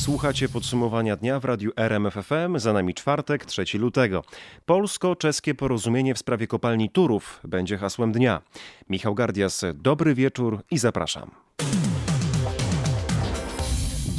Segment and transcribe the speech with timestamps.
[0.00, 2.58] Słuchacie podsumowania dnia w radiu RMFFM.
[2.58, 4.24] Za nami czwartek, 3 lutego.
[4.66, 8.42] Polsko-czeskie porozumienie w sprawie kopalni Turów będzie hasłem dnia.
[8.90, 11.30] Michał Gardias, dobry wieczór i zapraszam.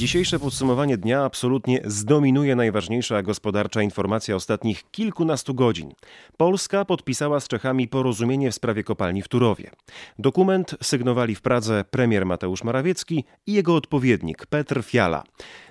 [0.01, 5.91] Dzisiejsze podsumowanie dnia absolutnie zdominuje najważniejsza gospodarcza informacja ostatnich kilkunastu godzin.
[6.37, 9.71] Polska podpisała z Czechami porozumienie w sprawie kopalni w Turowie.
[10.19, 15.23] Dokument sygnowali w Pradze premier Mateusz Morawiecki i jego odpowiednik Petr Fiala.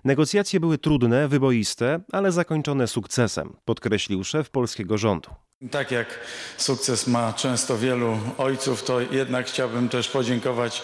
[0.05, 5.31] Negocjacje były trudne, wyboiste, ale zakończone sukcesem, podkreślił szef polskiego rządu.
[5.71, 6.21] Tak jak
[6.57, 10.83] sukces ma często wielu ojców, to jednak chciałbym też podziękować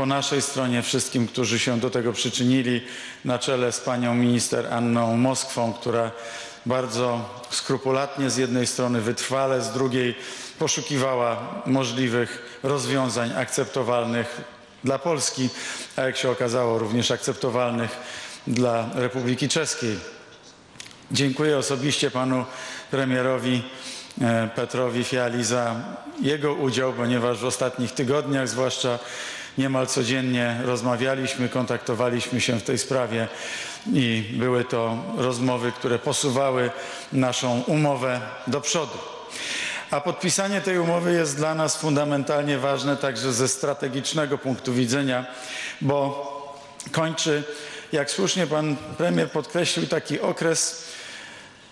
[0.00, 2.80] po naszej stronie wszystkim, którzy się do tego przyczynili,
[3.24, 6.10] na czele z panią minister Anną Moskwą, która
[6.66, 10.14] bardzo skrupulatnie z jednej strony, wytrwale z drugiej
[10.58, 14.40] poszukiwała możliwych rozwiązań akceptowalnych
[14.84, 15.48] dla Polski,
[15.96, 17.90] a jak się okazało również akceptowalnych
[18.46, 19.96] dla Republiki Czeskiej.
[21.10, 22.44] Dziękuję osobiście panu
[22.90, 23.62] premierowi
[24.20, 25.74] e, Petrowi Fiali za
[26.22, 28.98] jego udział, ponieważ w ostatnich tygodniach zwłaszcza
[29.58, 33.28] Niemal codziennie rozmawialiśmy, kontaktowaliśmy się w tej sprawie
[33.92, 36.70] i były to rozmowy, które posuwały
[37.12, 38.98] naszą umowę do przodu.
[39.90, 45.26] A podpisanie tej umowy jest dla nas fundamentalnie ważne także ze strategicznego punktu widzenia,
[45.80, 46.30] bo
[46.92, 47.42] kończy,
[47.92, 50.84] jak słusznie pan premier podkreślił, taki okres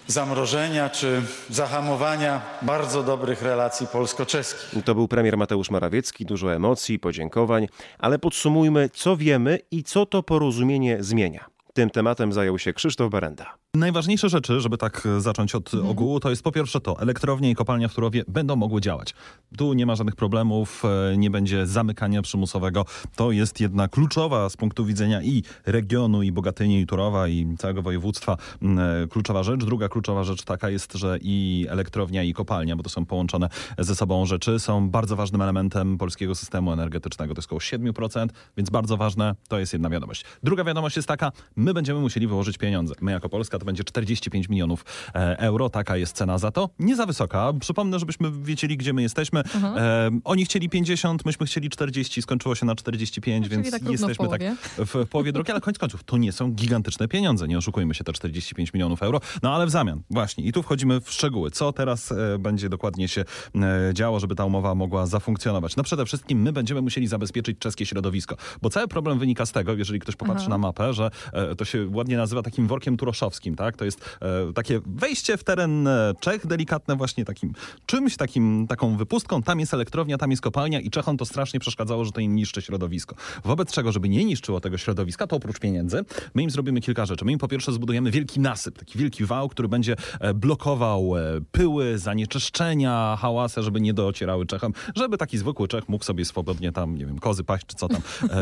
[0.08, 4.84] zamrożenia czy zahamowania bardzo dobrych relacji polsko-czeskich.
[4.84, 10.22] To był premier Mateusz Morawiecki, dużo emocji, podziękowań, ale podsumujmy, co wiemy i co to
[10.22, 11.44] porozumienie zmienia.
[11.74, 13.54] Tym tematem zajął się Krzysztof Berenda.
[13.74, 15.90] Najważniejsze rzeczy, żeby tak e, zacząć od mhm.
[15.90, 19.14] ogółu, to jest po pierwsze to, elektrownie i kopalnia w Turowie będą mogły działać.
[19.56, 22.84] Tu nie ma żadnych problemów, e, nie będzie zamykania przymusowego.
[23.16, 27.82] To jest jedna kluczowa z punktu widzenia i regionu, i Bogatyni, i Turowa, i całego
[27.82, 29.64] województwa e, kluczowa rzecz.
[29.64, 33.94] Druga kluczowa rzecz taka jest, że i elektrownia, i kopalnia, bo to są połączone ze
[33.94, 37.34] sobą rzeczy, są bardzo ważnym elementem polskiego systemu energetycznego.
[37.34, 40.24] To jest około 7%, więc bardzo ważne, to jest jedna wiadomość.
[40.42, 42.94] Druga wiadomość jest taka, my będziemy musieli wyłożyć pieniądze.
[43.00, 45.70] My jako Polska to będzie 45 milionów e, euro.
[45.70, 46.70] Taka jest cena za to.
[46.78, 47.52] Nie za wysoka.
[47.60, 49.40] Przypomnę, żebyśmy wiedzieli, gdzie my jesteśmy.
[49.40, 49.78] Mhm.
[49.78, 54.26] E, oni chcieli 50, myśmy chcieli 40, skończyło się na 45, no, więc tak jesteśmy
[54.26, 54.42] w tak
[54.76, 57.48] w, połowie drogi, ale koniec końców to nie są gigantyczne pieniądze.
[57.48, 59.20] Nie oszukujmy się, te 45 milionów euro.
[59.42, 61.50] No ale w zamian, właśnie, i tu wchodzimy w szczegóły.
[61.50, 65.76] Co teraz e, będzie dokładnie się e, działo, żeby ta umowa mogła zafunkcjonować?
[65.76, 69.72] No przede wszystkim my będziemy musieli zabezpieczyć czeskie środowisko, bo cały problem wynika z tego,
[69.72, 70.50] jeżeli ktoś popatrzy Aha.
[70.50, 71.10] na mapę, że
[71.58, 73.76] to się ładnie nazywa takim workiem turoszowskim, tak?
[73.76, 77.52] To jest e, takie wejście w teren e, Czech, delikatne właśnie takim
[77.86, 79.42] czymś, takim, taką wypustką.
[79.42, 82.62] Tam jest elektrownia, tam jest kopalnia i Czechom to strasznie przeszkadzało, że to im niszczy
[82.62, 83.16] środowisko.
[83.44, 86.04] Wobec czego, żeby nie niszczyło tego środowiska, to oprócz pieniędzy,
[86.34, 87.24] my im zrobimy kilka rzeczy.
[87.24, 91.20] My im po pierwsze zbudujemy wielki nasyp, taki wielki wał, który będzie e, blokował e,
[91.52, 96.98] pyły, zanieczyszczenia, hałasy, żeby nie docierały Czechom, żeby taki zwykły Czech mógł sobie swobodnie tam,
[96.98, 98.00] nie wiem, kozy paść, czy co tam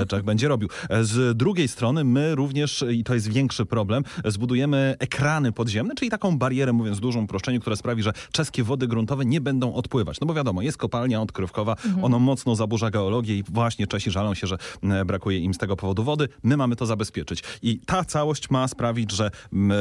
[0.08, 0.68] Czech będzie robił.
[1.00, 6.38] Z drugiej strony my również, i to jest większy problem, zbudujemy ekrany podziemne, czyli taką
[6.38, 10.20] barierę, mówiąc w dużym uproszczeniu, która sprawi, że czeskie wody gruntowe nie będą odpływać.
[10.20, 12.04] No bo wiadomo, jest kopalnia odkrywkowa, mhm.
[12.04, 14.58] ono mocno zaburza geologię i właśnie Czesi żalą się, że
[15.06, 16.28] brakuje im z tego powodu wody.
[16.42, 17.42] My mamy to zabezpieczyć.
[17.62, 19.30] I ta całość ma sprawić, że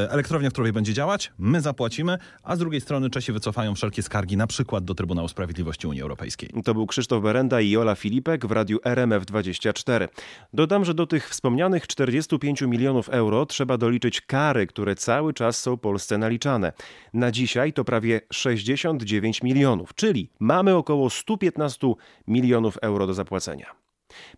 [0.09, 4.37] elektrownia, w której będzie działać, my zapłacimy, a z drugiej strony Czesi wycofają wszelkie skargi,
[4.37, 6.49] na przykład do Trybunału Sprawiedliwości Unii Europejskiej.
[6.63, 10.07] To był Krzysztof Berenda i Jola Filipek w radiu RMF24.
[10.53, 15.77] Dodam, że do tych wspomnianych 45 milionów euro trzeba doliczyć kary, które cały czas są
[15.77, 16.73] Polsce naliczane.
[17.13, 21.93] Na dzisiaj to prawie 69 milionów, czyli mamy około 115
[22.27, 23.84] milionów euro do zapłacenia.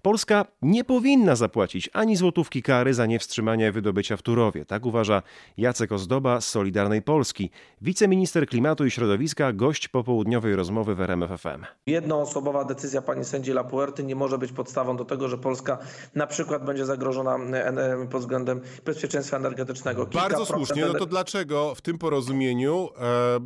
[0.02, 4.66] Polska nie powinna zapłacić ani złotówki kary za niewstrzymanie wydobycia w Turowie.
[4.66, 5.22] Tak uważa
[5.58, 7.50] Jacek Ozdoba z Solidarnej Polski,
[7.82, 11.66] wiceminister klimatu i środowiska, gość popołudniowej rozmowy w RMFFM.
[11.86, 15.78] Jednoosobowa decyzja pani sędzi Lapuerty nie może być podstawą do tego, że Polska
[16.16, 20.06] na przykład będzie zagrożona e, pod względem bezpieczeństwa energetycznego.
[20.06, 20.86] Kilka Bardzo słusznie.
[20.86, 22.90] No to dlaczego w tym porozumieniu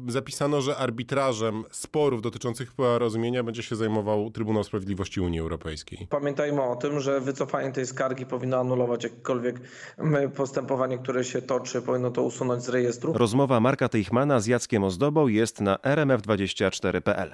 [0.07, 6.07] e, zapisano, że arbitrażem sporów dotyczących porozumienia będzie się zajmował Trybunał Sprawiedliwości Unii Europejskiej?
[6.21, 9.59] Pamiętajmy o tym, że wycofanie tej skargi powinno anulować jakiekolwiek
[10.35, 13.13] postępowanie, które się toczy, powinno to usunąć z rejestru.
[13.13, 17.33] Rozmowa Marka Teichmana z Jackiem Ozdobą jest na rmf24.pl.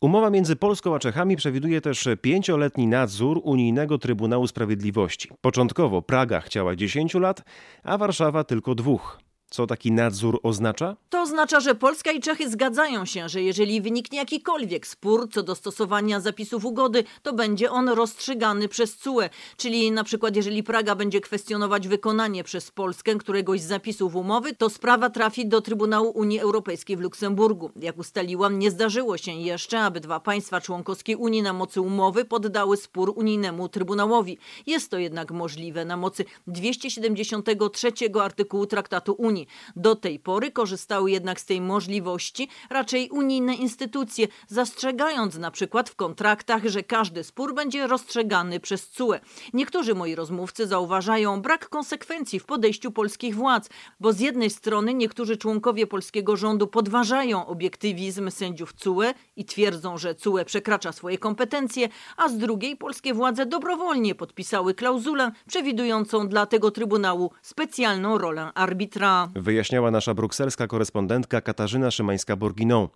[0.00, 5.30] Umowa między Polską a Czechami przewiduje też pięcioletni nadzór Unijnego Trybunału Sprawiedliwości.
[5.40, 7.42] Początkowo Praga chciała 10 lat,
[7.82, 9.18] a Warszawa tylko dwóch.
[9.50, 10.96] Co taki nadzór oznacza?
[11.10, 15.54] To oznacza, że Polska i Czechy zgadzają się, że jeżeli wyniknie jakikolwiek spór co do
[15.54, 19.20] stosowania zapisów ugody, to będzie on rozstrzygany przez CUE.
[19.56, 24.70] Czyli na przykład jeżeli Praga będzie kwestionować wykonanie przez Polskę któregoś z zapisów umowy, to
[24.70, 27.70] sprawa trafi do Trybunału Unii Europejskiej w Luksemburgu.
[27.76, 32.76] Jak ustaliłam, nie zdarzyło się jeszcze, aby dwa państwa członkowskie Unii na mocy umowy poddały
[32.76, 34.38] spór unijnemu Trybunałowi.
[34.66, 37.92] Jest to jednak możliwe na mocy 273
[38.22, 39.39] artykułu Traktatu Unii.
[39.76, 45.96] Do tej pory korzystały jednak z tej możliwości raczej unijne instytucje, zastrzegając na przykład w
[45.96, 49.14] kontraktach, że każdy spór będzie rozstrzegany przez CUE.
[49.52, 53.68] Niektórzy moi rozmówcy zauważają brak konsekwencji w podejściu polskich władz,
[54.00, 59.02] bo z jednej strony niektórzy członkowie polskiego rządu podważają obiektywizm sędziów CUE
[59.36, 65.32] i twierdzą, że CUE przekracza swoje kompetencje, a z drugiej polskie władze dobrowolnie podpisały klauzulę
[65.46, 69.28] przewidującą dla tego Trybunału specjalną rolę arbitra.
[69.34, 72.88] Wyjaśniała nasza brukselska korespondentka Katarzyna Szymańska-Borginą.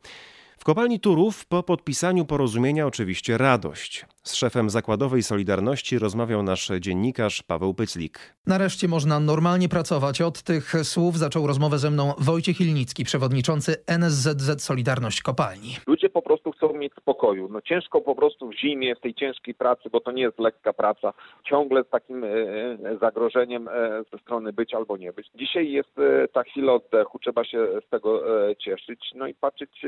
[0.58, 4.06] W kopalni Turów po podpisaniu porozumienia oczywiście radość.
[4.22, 8.18] Z szefem zakładowej Solidarności rozmawiał nasz dziennikarz Paweł Pyclik.
[8.46, 10.20] Nareszcie można normalnie pracować.
[10.20, 15.76] Od tych słów zaczął rozmowę ze mną Wojciech Ilnicki, przewodniczący NSZZ Solidarność Kopalni.
[15.86, 17.48] Ludzie po prostu chcą mieć spokoju.
[17.48, 20.72] No ciężko po prostu w zimie, w tej ciężkiej pracy, bo to nie jest lekka
[20.72, 21.12] praca,
[21.44, 25.30] ciągle z takim e, e, zagrożeniem e, ze strony być albo nie być.
[25.34, 25.94] Dzisiaj jest
[26.32, 28.22] ta chwila oddechu, trzeba się z tego
[28.58, 29.86] cieszyć, no i patrzeć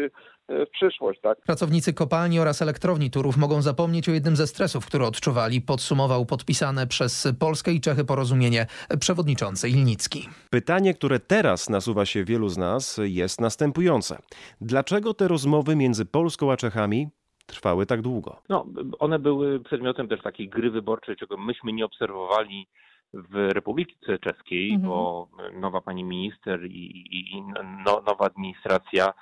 [0.67, 1.21] w przyszłość.
[1.21, 1.39] Tak?
[1.41, 6.87] Pracownicy kopalni oraz elektrowni Turów mogą zapomnieć o jednym ze stresów, które odczuwali, podsumował podpisane
[6.87, 8.67] przez Polskę i Czechy porozumienie
[9.01, 10.29] przewodniczący Ilnicki.
[10.51, 14.19] Pytanie, które teraz nasuwa się wielu z nas jest następujące.
[14.61, 17.09] Dlaczego te rozmowy między Polską a Czechami
[17.47, 18.43] trwały tak długo?
[18.49, 18.67] No,
[18.99, 22.67] one były przedmiotem też takiej gry wyborczej, czego myśmy nie obserwowali
[23.15, 24.89] w Republice Czeskiej, mhm.
[24.89, 25.29] bo
[25.61, 27.43] nowa pani minister i, i
[27.85, 29.13] no, nowa administracja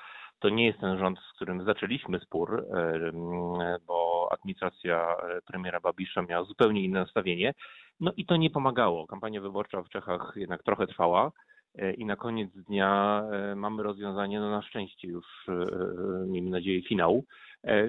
[0.44, 6.44] to nie jest ten rząd, z którym zaczęliśmy spór, e, bo administracja premiera Babisza miała
[6.44, 7.54] zupełnie inne nastawienie.
[8.00, 9.06] No i to nie pomagało.
[9.06, 11.32] Kampania wyborcza w Czechach jednak trochę trwała.
[11.78, 15.26] E, I na koniec dnia e, mamy rozwiązanie, no na szczęście już,
[16.26, 17.24] miejmy nadzieję, finału,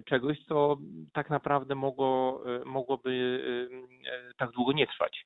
[0.05, 0.77] czegoś, co
[1.13, 3.41] tak naprawdę mogło, mogłoby
[4.37, 5.25] tak długo nie trwać.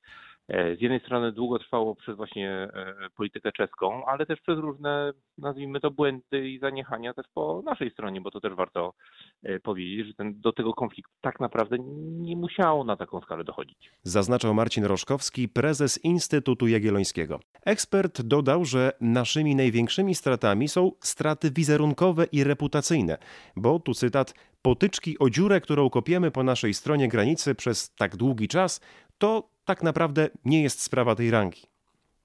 [0.50, 5.12] E, z jednej strony długo trwało przez właśnie e, politykę czeską, ale też przez różne,
[5.38, 8.94] nazwijmy to, błędy i zaniechania też po naszej stronie, bo to też warto
[9.42, 11.76] e, powiedzieć, że ten, do tego konfliktu tak naprawdę
[12.20, 13.90] nie musiało na taką skalę dochodzić.
[14.02, 17.40] Zaznaczał Marcin Roszkowski, prezes Instytutu Jagiellońskiego.
[17.64, 23.18] Ekspert dodał, że naszymi największymi stratami są straty wizerunkowe i reputacyjne,
[23.56, 28.48] bo tu cytat potyczki o dziurę, którą kopiemy po naszej stronie granicy przez tak długi
[28.48, 28.80] czas,
[29.20, 31.62] to tak naprawdę nie jest sprawa tej rangi.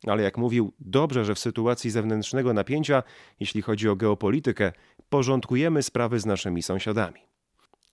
[0.08, 3.04] Ale jak mówił, dobrze, że w sytuacji zewnętrznego napięcia,
[3.40, 4.72] jeśli chodzi o geopolitykę,
[5.10, 7.20] porządkujemy sprawy z naszymi sąsiadami.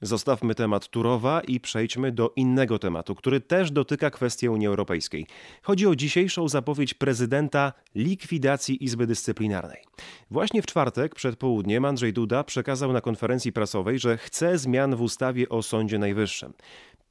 [0.02, 5.26] Zostawmy temat Turowa i przejdźmy do innego tematu, który też dotyka kwestii Unii Europejskiej.
[5.62, 9.82] Chodzi o dzisiejszą zapowiedź prezydenta likwidacji Izby Dyscyplinarnej.
[10.30, 15.02] Właśnie w czwartek przed południem Andrzej Duda przekazał na konferencji prasowej, że chce zmian w
[15.02, 16.52] ustawie o Sądzie Najwyższym.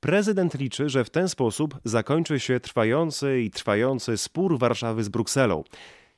[0.01, 5.63] Prezydent liczy, że w ten sposób zakończy się trwający i trwający spór Warszawy z Brukselą.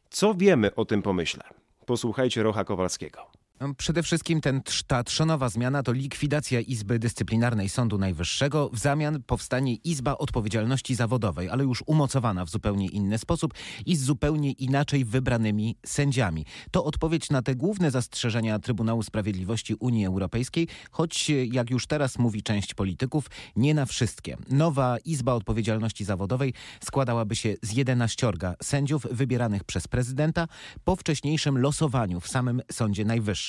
[0.10, 1.44] Co wiemy o tym pomyśle?
[1.86, 3.43] Posłuchajcie Rocha Kowalskiego.
[3.78, 8.70] Przede wszystkim ten, ta trzonowa zmiana to likwidacja Izby Dyscyplinarnej Sądu Najwyższego.
[8.74, 13.54] W zamian powstanie Izba Odpowiedzialności Zawodowej, ale już umocowana w zupełnie inny sposób
[13.86, 16.46] i z zupełnie inaczej wybranymi sędziami.
[16.72, 22.44] To odpowiedź na te główne zastrzeżenia Trybunału Sprawiedliwości Unii Europejskiej, choć jak już teraz mówi
[22.44, 24.38] część polityków, nie na wszystkie.
[24.50, 28.32] Nowa Izba Odpowiedzialności Zawodowej składałaby się z 11
[28.64, 30.48] sędziów wybieranych przez prezydenta
[30.84, 33.43] po wcześniejszym losowaniu w samym Sądzie Najwyższym.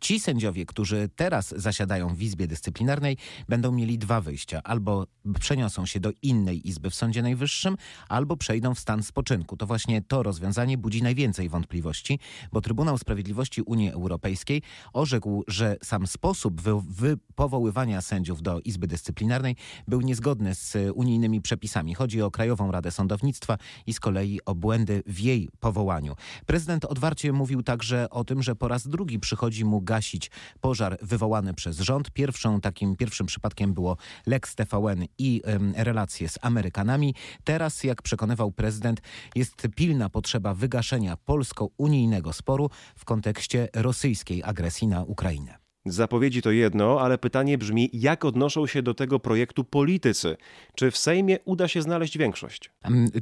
[0.00, 3.16] Ci sędziowie, którzy teraz zasiadają w Izbie Dyscyplinarnej,
[3.48, 4.60] będą mieli dwa wyjścia.
[4.64, 5.06] Albo
[5.40, 7.76] przeniosą się do innej izby w Sądzie Najwyższym,
[8.08, 9.56] albo przejdą w stan spoczynku.
[9.56, 12.18] To właśnie to rozwiązanie budzi najwięcej wątpliwości,
[12.52, 14.62] bo Trybunał Sprawiedliwości Unii Europejskiej
[14.92, 19.56] orzekł, że sam sposób wy, powoływania sędziów do Izby Dyscyplinarnej
[19.88, 21.94] był niezgodny z unijnymi przepisami.
[21.94, 26.16] Chodzi o Krajową Radę Sądownictwa i z kolei o błędy w jej powołaniu.
[26.46, 30.98] Prezydent odwarcie mówił także o tym, że po raz drugi przychodzi przychodzi mu gasić pożar
[31.02, 32.10] wywołany przez rząd.
[32.10, 35.42] Pierwszą takim pierwszym przypadkiem było Lex TVN i
[35.76, 37.14] relacje z Amerykanami.
[37.44, 39.00] Teraz, jak przekonywał prezydent,
[39.34, 45.65] jest pilna potrzeba wygaszenia polsko-unijnego sporu w kontekście rosyjskiej agresji na Ukrainę.
[45.86, 50.36] Zapowiedzi to jedno, ale pytanie brzmi, jak odnoszą się do tego projektu politycy?
[50.74, 52.70] Czy w Sejmie uda się znaleźć większość?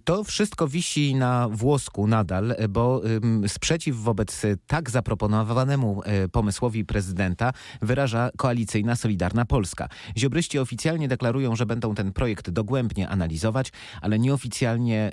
[0.04, 3.02] To wszystko wisi na włosku nadal, bo
[3.46, 7.52] sprzeciw wobec tak zaproponowanemu e, pomysłowi prezydenta
[7.82, 9.88] wyraża koalicyjna Solidarna Polska.
[10.18, 15.12] Ziobryści oficjalnie deklarują, że będą ten projekt dogłębnie analizować, ale nieoficjalnie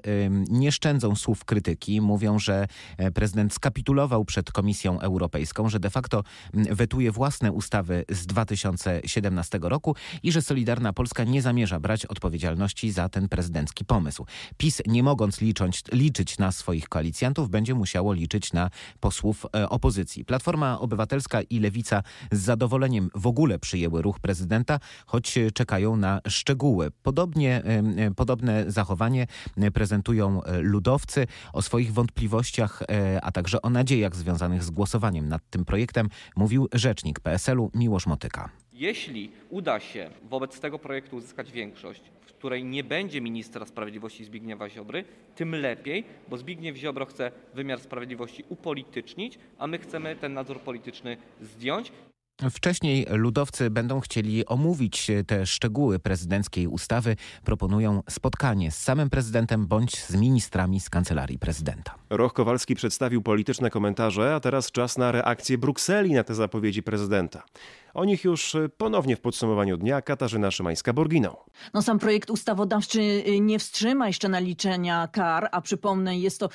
[0.50, 2.01] nie szczędzą słów krytyki.
[2.01, 2.67] Mówią, że
[2.98, 9.95] e, prezydent skapitulował przed Komisją Europejską, że de facto wetuje własne ustawy z 2017 roku
[10.24, 14.25] i że Solidarna Polska nie zamierza brać odpowiedzialności za ten prezydencki pomysł.
[14.57, 15.39] PiS, nie mogąc
[15.91, 18.69] liczyć na swoich koalicjantów, będzie musiało liczyć na
[19.00, 20.25] posłów e, opozycji.
[20.25, 26.91] Platforma Obywatelska i Lewica z zadowoleniem w ogóle przyjęły ruch prezydenta, choć czekają na szczegóły.
[27.03, 29.27] Podobnie, e, podobne zachowanie
[29.74, 31.27] prezentują e, ludowcy.
[31.53, 32.83] O swoich wątpliwościach,
[33.21, 38.50] a także o nadziejach związanych z głosowaniem nad tym projektem mówił rzecznik PSL-u Miłosz Motyka.
[38.74, 44.70] Jeśli uda się wobec tego projektu uzyskać większość, w której nie będzie ministra sprawiedliwości Zbigniewa
[44.70, 50.60] Ziobry, tym lepiej, bo Zbigniew Ziobro chce wymiar sprawiedliwości upolitycznić, a my chcemy ten nadzór
[50.60, 51.92] polityczny zdjąć.
[52.50, 57.16] Wcześniej ludowcy będą chcieli omówić te szczegóły prezydenckiej ustawy.
[57.44, 61.96] Proponują spotkanie z samym prezydentem bądź z ministrami z kancelarii prezydenta.
[62.10, 67.44] Roch Kowalski przedstawił polityczne komentarze, a teraz czas na reakcję Brukseli na te zapowiedzi prezydenta.
[67.93, 71.36] O nich już y, ponownie w podsumowaniu dnia Katarzyna Szymańska-Borginą.
[71.74, 76.50] No sam projekt ustawodawczy y, nie wstrzyma jeszcze naliczenia kar, a przypomnę, jest to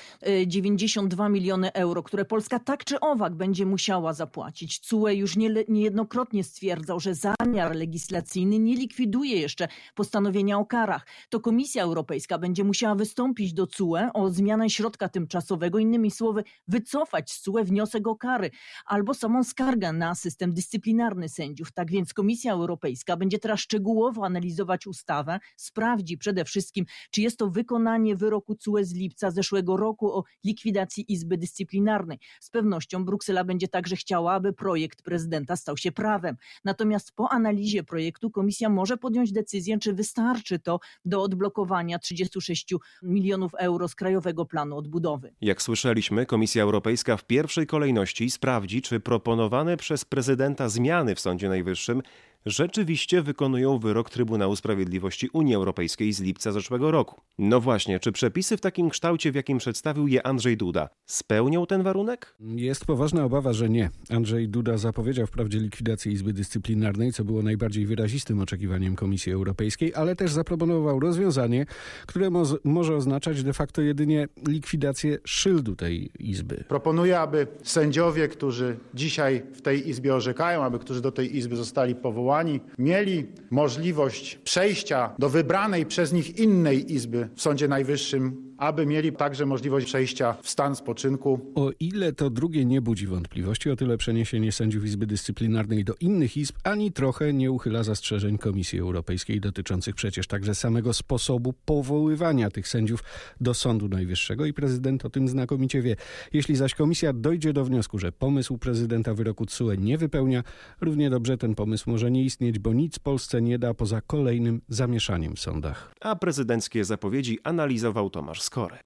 [0.47, 4.79] 92 y, miliony euro, które Polska tak czy owak będzie musiała zapłacić.
[4.79, 11.07] CUE już nie, niejednokrotnie stwierdzał, że zamiar legislacyjny nie likwiduje jeszcze postanowienia o karach.
[11.29, 17.33] To Komisja Europejska będzie musiała wystąpić do CUE o zmianę środka tymczasowego, innymi słowy wycofać
[17.33, 18.51] z CUE wniosek o kary
[18.87, 21.73] albo samą skargę na system dyscyplinarny sędziów.
[21.73, 27.51] Tak więc Komisja Europejska będzie teraz szczegółowo analizować ustawę, sprawdzi przede wszystkim, czy jest to
[27.51, 32.19] wykonanie wyroku CUE z lipca zeszłego roku o likwidacji Izby Dyscyplinarnej.
[32.41, 36.37] Z pewnością Bruksela będzie także chciała, aby projekt prezydenta stał się prawem.
[36.65, 43.55] Natomiast po analizie projektu Komisja może podjąć decyzję, czy wystarczy to do odblokowania 36 milionów
[43.55, 45.35] euro z Krajowego Planu Odbudowy.
[45.41, 51.49] Jak słyszeliśmy, Komisja Europejska w pierwszej kolejności sprawdzi, czy proponowane przez prezydenta zmiany w Sądzie
[51.49, 52.03] Najwyższym
[52.47, 57.21] rzeczywiście wykonują wyrok Trybunału Sprawiedliwości Unii Europejskiej z lipca zeszłego roku.
[57.39, 61.83] No właśnie, czy przepisy w takim kształcie, w jakim przedstawił je Andrzej Duda, spełnią ten
[61.83, 62.37] warunek?
[62.41, 63.91] Jest poważna obawa, że nie.
[64.11, 70.17] Andrzej Duda zapowiedział wprawdzie likwidację Izby Dyscyplinarnej, co było najbardziej wyrazistym oczekiwaniem Komisji Europejskiej, ale
[70.17, 71.67] też zaproponował rozwiązanie,
[72.07, 76.65] które mo może oznaczać de facto jedynie likwidację szyldu tej Izby.
[76.69, 81.95] Proponuję, aby sędziowie, którzy dzisiaj w tej Izbie orzekają, aby którzy do tej Izby zostali
[81.95, 88.87] powołani, powołani mieli możliwość przejścia do wybranej przez nich innej izby w Sądzie Najwyższym aby
[88.87, 91.53] mieli także możliwość przejścia w stan spoczynku.
[91.55, 96.37] O ile to drugie nie budzi wątpliwości, o tyle przeniesienie sędziów Izby Dyscyplinarnej do innych
[96.37, 102.69] izb ani trochę nie uchyla zastrzeżeń Komisji Europejskiej dotyczących przecież także samego sposobu powoływania tych
[102.69, 103.05] sędziów
[103.41, 105.97] do Sądu Najwyższego i prezydent o tym znakomicie wie.
[106.33, 110.43] Jeśli zaś komisja dojdzie do wniosku, że pomysł prezydenta wyroku TSUE nie wypełnia,
[110.81, 115.37] równie dobrze ten pomysł może nie istnieć, bo nic Polsce nie da poza kolejnym zamieszaniem
[115.37, 115.93] w sądach.
[116.01, 118.77] A prezydenckie zapowiedzi analizował Tomasz Skory.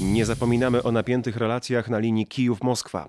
[0.00, 3.08] Nie zapominamy o napiętych relacjach na linii Kijów-Moskwa.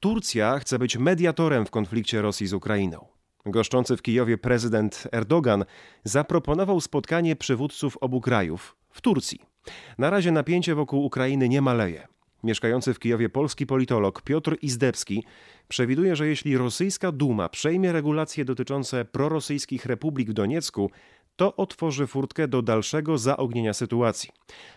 [0.00, 3.06] Turcja chce być mediatorem w konflikcie Rosji z Ukrainą.
[3.46, 5.64] Goszczący w Kijowie prezydent Erdogan
[6.04, 9.40] zaproponował spotkanie przywódców obu krajów w Turcji.
[9.98, 12.06] Na razie napięcie wokół Ukrainy nie maleje.
[12.44, 15.24] Mieszkający w Kijowie polski politolog Piotr Izdebski
[15.68, 20.90] przewiduje, że jeśli rosyjska Duma przejmie regulacje dotyczące prorosyjskich republik w Doniecku,
[21.36, 24.30] to otworzy furtkę do dalszego zaognienia sytuacji.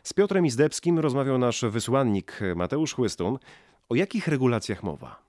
[0.04, 3.38] Z Piotrem Izdebskim rozmawiał nasz wysłannik Mateusz Chłystun.
[3.90, 5.27] O jakich regulacjach mowa?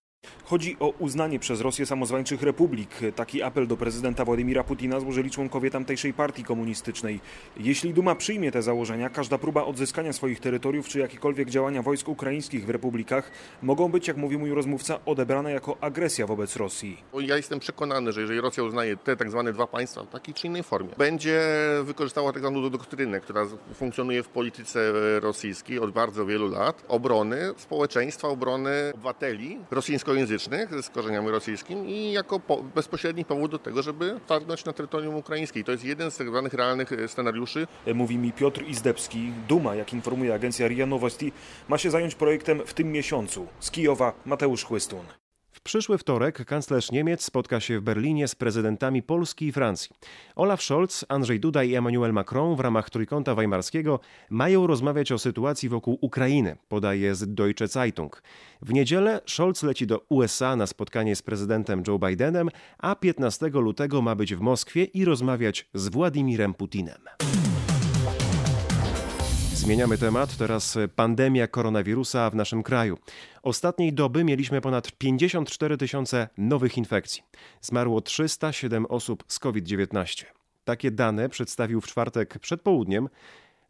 [0.48, 2.90] Chodzi o uznanie przez Rosję samozwańczych republik.
[3.16, 7.20] Taki apel do prezydenta Władimira Putina złożyli członkowie tamtejszej partii komunistycznej.
[7.56, 12.66] Jeśli Duma przyjmie te założenia, każda próba odzyskania swoich terytoriów czy jakiekolwiek działania wojsk ukraińskich
[12.66, 13.30] w republikach
[13.62, 17.02] mogą być, jak mówi mój rozmówca, odebrane jako agresja wobec Rosji.
[17.20, 20.46] Ja jestem przekonany, że jeżeli Rosja uznaje te tak zwane dwa państwa w takiej czy
[20.46, 21.42] innej formie, będzie
[21.82, 28.28] wykorzystała tak zwaną doktrynę, która funkcjonuje w polityce rosyjskiej od bardzo wielu lat, obrony społeczeństwa,
[28.28, 29.58] obrony obywateli
[30.08, 35.14] rosyjskojęzycznych z korzeniami rosyjskimi i jako po, bezpośredni powód do tego, żeby targnąć na terytorium
[35.14, 35.64] ukraińskie.
[35.64, 37.66] To jest jeden z tak zwanych realnych e, scenariuszy.
[37.86, 39.32] E, mówi mi Piotr Izdebski.
[39.48, 41.32] Duma, jak informuje agencja RIA Nowosti,
[41.68, 43.46] ma się zająć projektem w tym miesiącu.
[43.60, 45.27] Z Kijowa Mateusz Chłystun.
[45.58, 49.90] W przyszły wtorek kanclerz Niemiec spotka się w Berlinie z prezydentami Polski i Francji.
[50.36, 54.00] Olaf Scholz, Andrzej Duda i Emmanuel Macron w ramach Trójkąta Weimarskiego
[54.30, 58.22] mają rozmawiać o sytuacji wokół Ukrainy, podaje z Deutsche Zeitung.
[58.62, 62.48] W niedzielę Scholz leci do USA na spotkanie z prezydentem Joe Bidenem,
[62.78, 66.98] a 15 lutego ma być w Moskwie i rozmawiać z Władimirem Putinem.
[69.58, 70.36] Zmieniamy temat.
[70.36, 72.98] Teraz pandemia koronawirusa w naszym kraju.
[73.42, 77.22] Ostatniej doby mieliśmy ponad 54 tysiące nowych infekcji.
[77.60, 80.24] Zmarło 307 osób z COVID-19.
[80.64, 83.08] Takie dane przedstawił w czwartek przed południem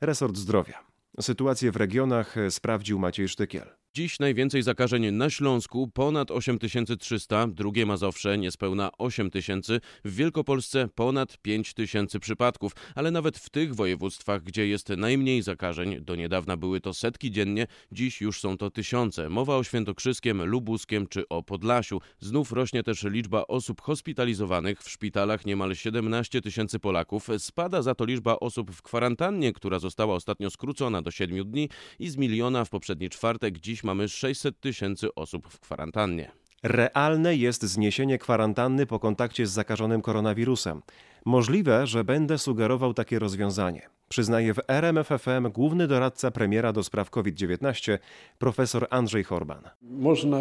[0.00, 0.78] resort zdrowia.
[1.20, 3.77] Sytuację w regionach sprawdził Maciej Sztykiel.
[3.94, 12.20] Dziś najwięcej zakażeń na Śląsku, ponad 8300, drugie Mazowsze niespełna 8000, w Wielkopolsce ponad 5000
[12.20, 17.30] przypadków, ale nawet w tych województwach, gdzie jest najmniej zakażeń, do niedawna były to setki
[17.30, 19.28] dziennie, dziś już są to tysiące.
[19.28, 22.00] Mowa o Świętokrzyskiem, Lubuskiem czy o Podlasiu.
[22.20, 27.28] Znów rośnie też liczba osób hospitalizowanych w szpitalach, niemal 17 tysięcy Polaków.
[27.38, 31.68] Spada za to liczba osób w kwarantannie, która została ostatnio skrócona do 7 dni
[31.98, 36.30] i z miliona w poprzedni czwartek dziś mamy 600 tysięcy osób w kwarantannie.
[36.62, 40.82] Realne jest zniesienie kwarantanny po kontakcie z zakażonym koronawirusem.
[41.24, 43.88] Możliwe, że będę sugerował takie rozwiązanie.
[44.08, 47.98] Przyznaje w RMFFM główny doradca premiera do spraw COVID-19
[48.38, 49.62] profesor Andrzej Horban.
[49.82, 50.38] Można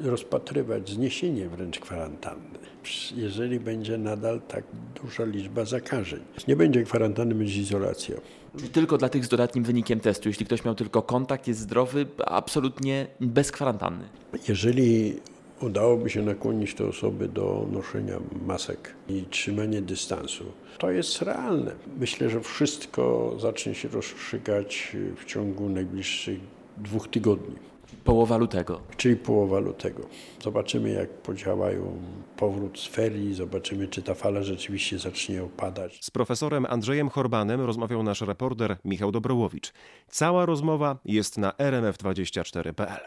[0.00, 2.58] rozpatrywać zniesienie wręcz kwarantanny,
[3.16, 4.64] jeżeli będzie nadal tak
[5.02, 6.20] duża liczba zakażeń.
[6.48, 8.16] Nie będzie kwarantanny, będzie izolacja.
[8.56, 10.28] Czyli tylko dla tych z dodatnim wynikiem testu.
[10.28, 14.04] Jeśli ktoś miał tylko kontakt, jest zdrowy, absolutnie bez kwarantanny.
[14.48, 15.16] Jeżeli
[15.60, 20.44] udałoby się nakłonić te osoby do noszenia masek i trzymania dystansu,
[20.78, 21.72] to jest realne.
[21.98, 26.40] Myślę, że wszystko zacznie się rozstrzygać w ciągu najbliższych
[26.76, 27.56] dwóch tygodni.
[28.04, 28.80] Połowa lutego.
[28.96, 30.06] Czyli połowa lutego.
[30.42, 31.98] Zobaczymy, jak podziałają
[32.36, 36.04] powrót z ferii, zobaczymy, czy ta fala rzeczywiście zacznie opadać.
[36.04, 39.72] Z profesorem Andrzejem Horbanem rozmawiał nasz reporter Michał Dobrołowicz.
[40.08, 43.00] Cała rozmowa jest na rmf24.pl.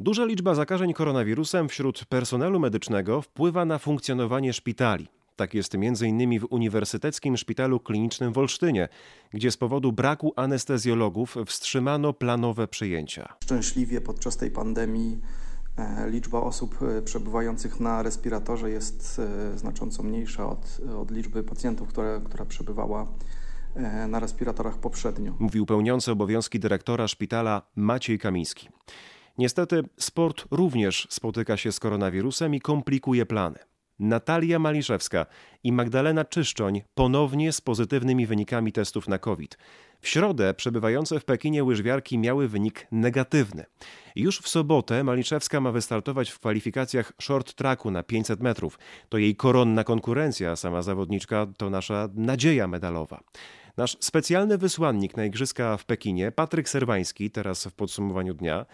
[0.00, 5.08] Duża liczba zakażeń koronawirusem wśród personelu medycznego wpływa na funkcjonowanie szpitali.
[5.38, 6.40] Tak jest m.in.
[6.40, 8.88] w Uniwersyteckim Szpitalu Klinicznym w Olsztynie,
[9.30, 13.36] gdzie z powodu braku anestezjologów wstrzymano planowe przyjęcia.
[13.44, 15.20] Szczęśliwie podczas tej pandemii
[16.06, 19.20] liczba osób przebywających na respiratorze jest
[19.54, 23.06] znacząco mniejsza od, od liczby pacjentów, które, która przebywała
[24.08, 25.34] na respiratorach poprzednio.
[25.38, 28.68] Mówił pełniący obowiązki dyrektora szpitala Maciej Kamiński.
[29.38, 33.58] Niestety sport również spotyka się z koronawirusem i komplikuje plany.
[33.98, 35.26] Natalia Maliszewska
[35.64, 39.58] i Magdalena Czyszczoń ponownie z pozytywnymi wynikami testów na COVID.
[40.00, 43.64] W środę przebywające w Pekinie łyżwiarki miały wynik negatywny.
[44.16, 48.78] Już w sobotę Maliszewska ma wystartować w kwalifikacjach short tracku na 500 metrów.
[49.08, 53.20] To jej koronna konkurencja, sama zawodniczka to nasza nadzieja medalowa.
[53.76, 58.66] Nasz specjalny wysłannik na Igrzyska w Pekinie, Patryk Serwański, teraz w podsumowaniu dnia.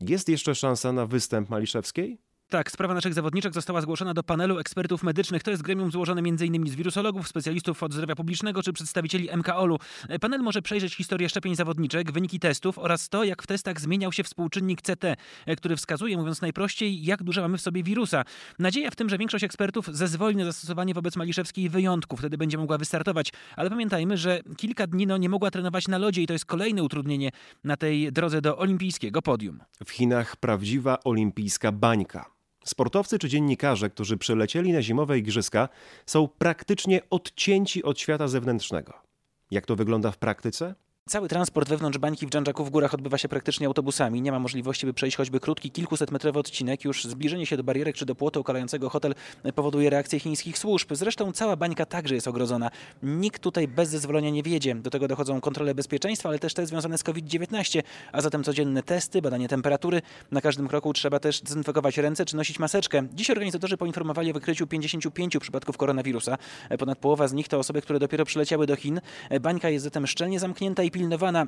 [0.00, 2.18] Jest jeszcze szansa na występ Maliszewskiej?
[2.48, 5.42] Tak, sprawa naszych zawodniczek została zgłoszona do panelu ekspertów medycznych.
[5.42, 6.68] To jest gremium złożone m.in.
[6.68, 9.78] z wirusologów, specjalistów od zdrowia publicznego czy przedstawicieli MKOL-u.
[10.20, 14.22] Panel może przejrzeć historię szczepień zawodniczek, wyniki testów oraz to, jak w testach zmieniał się
[14.24, 15.04] współczynnik CT,
[15.56, 18.24] który wskazuje, mówiąc najprościej, jak dużo mamy w sobie wirusa.
[18.58, 22.78] Nadzieja w tym, że większość ekspertów zezwoli na zastosowanie wobec Maliszewskiej wyjątków, wtedy będzie mogła
[22.78, 23.32] wystartować.
[23.56, 26.82] Ale pamiętajmy, że kilka dni no, nie mogła trenować na lodzie i to jest kolejne
[26.82, 27.30] utrudnienie
[27.64, 29.60] na tej drodze do olimpijskiego podium.
[29.86, 32.35] W Chinach prawdziwa olimpijska bańka.
[32.66, 35.68] Sportowcy czy dziennikarze, którzy przylecieli na zimowe igrzyska,
[36.06, 38.92] są praktycznie odcięci od świata zewnętrznego.
[39.50, 40.74] Jak to wygląda w praktyce?
[41.08, 44.22] Cały transport wewnątrz bańki w Dżandżaku w górach odbywa się praktycznie autobusami.
[44.22, 46.84] Nie ma możliwości, by przejść choćby krótki, kilkusetmetrowy odcinek.
[46.84, 49.14] Już zbliżenie się do barierek czy do płotu okalającego hotel
[49.54, 50.88] powoduje reakcję chińskich służb.
[50.90, 52.70] Zresztą cała bańka także jest ogrodzona.
[53.02, 54.74] Nikt tutaj bez zezwolenia nie wjedzie.
[54.74, 59.22] Do tego dochodzą kontrole bezpieczeństwa, ale też te związane z COVID-19, a zatem codzienne testy,
[59.22, 60.02] badanie temperatury.
[60.30, 63.06] Na każdym kroku trzeba też dezynfekować ręce czy nosić maseczkę.
[63.14, 66.38] Dziś organizatorzy poinformowali o wykryciu 55 przypadków koronawirusa.
[66.78, 69.00] Ponad połowa z nich to osoby, które dopiero przyleciały do Chin.
[69.40, 70.95] Bańka jest zatem szczelnie zamknięta i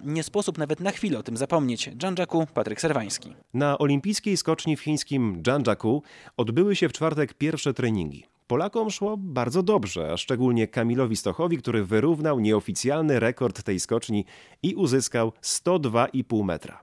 [0.04, 1.90] Nie sposób nawet na chwilę o tym zapomnieć.
[1.96, 3.34] Dżandżaku, Patryk Serwański.
[3.54, 6.02] Na olimpijskiej skoczni w chińskim Dżandżaku
[6.36, 8.24] odbyły się w czwartek pierwsze treningi.
[8.46, 14.24] Polakom szło bardzo dobrze, a szczególnie Kamilowi Stochowi, który wyrównał nieoficjalny rekord tej skoczni
[14.62, 16.80] i uzyskał 102,5 metra.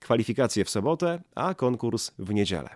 [0.00, 2.68] Kwalifikacje w sobotę, a konkurs w niedzielę.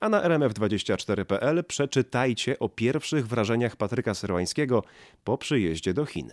[0.00, 4.82] A na rmf24.pl przeczytajcie o pierwszych wrażeniach Patryka Serwańskiego
[5.24, 6.30] po przyjeździe do Chin.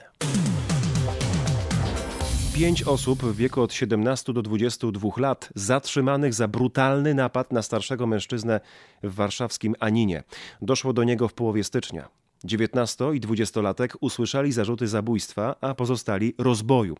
[2.55, 8.07] Pięć osób w wieku od 17 do 22 lat zatrzymanych za brutalny napad na starszego
[8.07, 8.59] mężczyznę
[9.03, 10.23] w warszawskim Aninie.
[10.61, 12.09] Doszło do niego w połowie stycznia.
[12.43, 16.97] 19 i 20-latek usłyszeli zarzuty zabójstwa, a pozostali rozboju.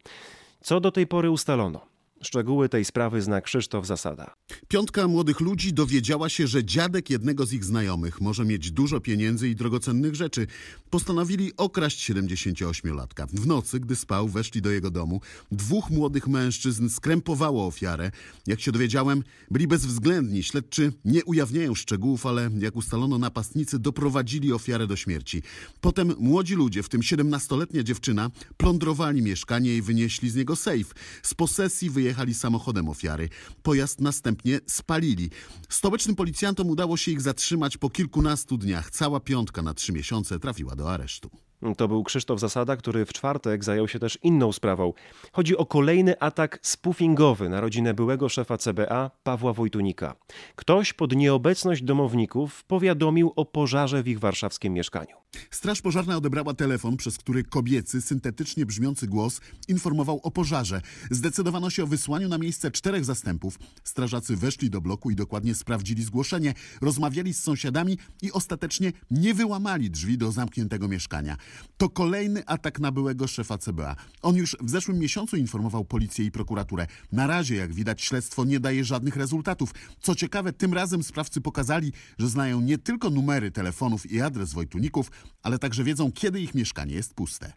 [0.62, 1.93] Co do tej pory ustalono?
[2.24, 4.34] Szczegóły tej sprawy zna Krzysztof Zasada.
[4.68, 9.50] Piątka młodych ludzi dowiedziała się, że dziadek jednego z ich znajomych może mieć dużo pieniędzy
[9.50, 10.48] i drogocennych rzeczy.
[10.90, 13.28] Postanowili okraść 78-latka.
[13.34, 15.22] W nocy, gdy spał, weszli do jego domu.
[15.52, 18.12] Dwóch młodych mężczyzn skrępowało ofiarę.
[18.48, 20.44] Jak się dowiedziałem, byli bezwzględni.
[20.44, 25.42] Śledczy nie ujawniają szczegółów, ale jak ustalono, napastnicy doprowadzili ofiarę do śmierci.
[25.82, 30.94] Potem młodzi ludzie, w tym 17-letnia dziewczyna, plądrowali mieszkanie i wynieśli z niego sejf.
[31.24, 33.30] Z posesji wyjechali wyjechali samochodem ofiary.
[33.63, 35.30] Pojazd następnie spalili.
[35.69, 38.91] Stołecznym policjantom udało się ich zatrzymać po kilkunastu dniach.
[38.91, 41.30] Cała piątka na trzy miesiące trafiła do aresztu.
[41.78, 44.93] To był Krzysztof Zasada, który w czwartek zajął się też inną sprawą.
[45.32, 50.15] Chodzi o kolejny atak spoofingowy na rodzinę byłego szefa CBA Pawła Wojtunika.
[50.56, 55.15] Ktoś pod nieobecność domowników powiadomił o pożarze w ich warszawskim mieszkaniu.
[55.52, 60.82] Straż pożarna odebrała telefon, przez który kobiecy, syntetycznie brzmiący głos informował o pożarze.
[61.12, 63.60] Zdecydowano się o wysłaniu na miejsce czterech zastępów.
[63.84, 69.91] Strażacy weszli do bloku i dokładnie sprawdzili zgłoszenie, rozmawiali z sąsiadami i ostatecznie nie wyłamali
[69.91, 71.38] drzwi do zamkniętego mieszkania.
[71.78, 73.96] To kolejny atak na byłego szefa CBA.
[74.22, 76.88] On już w zeszłym miesiącu informował policję i prokuraturę.
[77.12, 79.72] Na razie, jak widać, śledztwo nie daje żadnych rezultatów.
[80.00, 85.12] Co ciekawe, tym razem sprawcy pokazali, że znają nie tylko numery telefonów i adres Wojtuników,
[85.44, 87.54] ale także wiedzą, kiedy ich mieszkanie jest puste.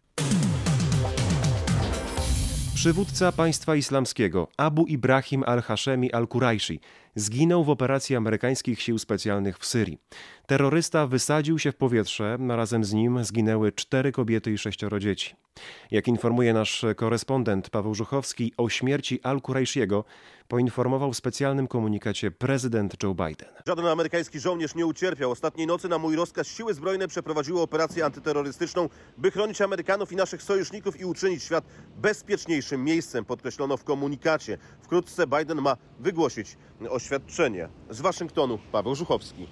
[2.74, 6.80] Przywódca państwa islamskiego Abu Ibrahim al-Hashemi al-Kurajshi
[7.16, 9.98] zginął w operacji amerykańskich sił specjalnych w Syrii.
[10.46, 15.34] Terrorysta wysadził się w powietrze, a razem z nim zginęły cztery kobiety i sześcioro dzieci.
[15.90, 20.04] Jak informuje nasz korespondent Paweł Żuchowski, o śmierci al-Kurajshiego
[20.48, 23.48] poinformował w specjalnym komunikacie prezydent Joe Biden.
[23.66, 25.30] Żaden amerykański żołnierz nie ucierpiał.
[25.30, 30.42] Ostatniej nocy na mój rozkaz siły zbrojne przeprowadziły operację antyterrorystyczną, by chronić Amerykanów i naszych
[30.42, 31.64] sojuszników i uczynić świat
[31.96, 34.58] bezpieczniejszym miejscem, podkreślono w komunikacie.
[34.80, 37.05] Wkrótce Biden ma wygłosić oświadczenie.
[37.90, 39.46] Z Waszyngtonu Paweł Żuchowski.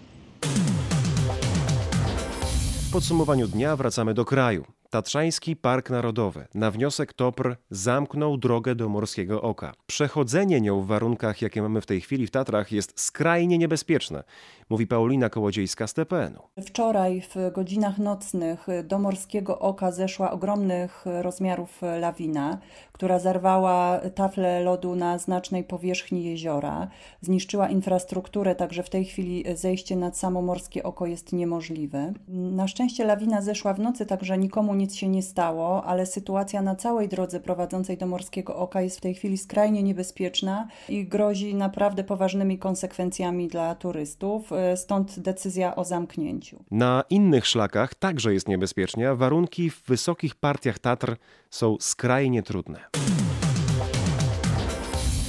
[2.88, 4.64] W podsumowaniu dnia wracamy do kraju.
[4.94, 9.72] Tatrzański Park Narodowy na wniosek TOPR zamknął drogę do Morskiego Oka.
[9.86, 14.24] Przechodzenie nią w warunkach, jakie mamy w tej chwili w Tatrach, jest skrajnie niebezpieczne,
[14.70, 16.62] mówi Paulina Kołodziejska z TPN-u.
[16.62, 22.58] Wczoraj w godzinach nocnych do Morskiego Oka zeszła ogromnych rozmiarów lawina,
[22.92, 26.88] która zarwała taflę lodu na znacznej powierzchni jeziora,
[27.20, 32.12] zniszczyła infrastrukturę, także w tej chwili zejście nad samo Morskie Oko jest niemożliwe.
[32.28, 36.76] Na szczęście lawina zeszła w nocy, także nikomu nic się nie stało, ale sytuacja na
[36.76, 42.04] całej drodze prowadzącej do Morskiego Oka jest w tej chwili skrajnie niebezpieczna i grozi naprawdę
[42.04, 46.64] poważnymi konsekwencjami dla turystów, stąd decyzja o zamknięciu.
[46.70, 51.16] Na innych szlakach także jest niebezpiecznie, warunki w wysokich partiach Tatr
[51.50, 52.80] są skrajnie trudne.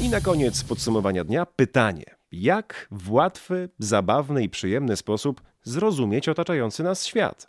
[0.01, 2.05] I na koniec podsumowania dnia pytanie.
[2.31, 7.47] Jak w łatwy, zabawny i przyjemny sposób zrozumieć otaczający nas świat?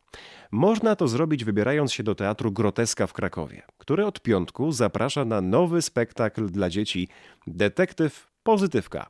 [0.50, 5.40] Można to zrobić wybierając się do Teatru Groteska w Krakowie, który od piątku zaprasza na
[5.40, 7.09] nowy spektakl dla dzieci
[7.46, 9.06] Detektyw Pozytywka.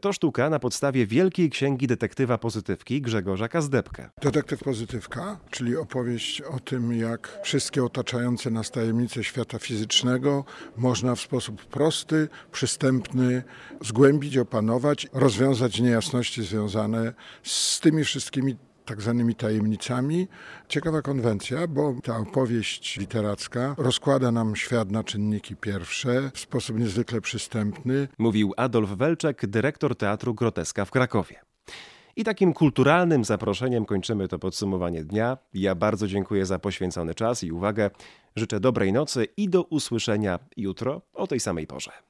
[0.00, 4.10] To sztuka na podstawie Wielkiej Księgi Detektywa Pozytywki Grzegorza Kazdepkę.
[4.22, 10.44] Detektyw Pozytywka, czyli opowieść o tym, jak wszystkie otaczające nas tajemnice świata fizycznego
[10.76, 13.42] można w sposób prosty, przystępny
[13.80, 20.28] zgłębić, opanować, rozwiązać niejasności związane z tymi wszystkimi tak zwanymi tajemnicami.
[20.68, 27.20] Ciekawa konwencja, bo ta opowieść literacka rozkłada nam świat na czynniki pierwsze w sposób niezwykle
[27.20, 28.08] przystępny.
[28.18, 31.40] Mówił Adolf Welczek, dyrektor Teatru Groteska w Krakowie.
[32.16, 35.38] I takim kulturalnym zaproszeniem kończymy to podsumowanie dnia.
[35.54, 37.90] Ja bardzo dziękuję za poświęcony czas i uwagę.
[38.36, 42.04] Życzę dobrej nocy i do usłyszenia jutro o tej samej porze.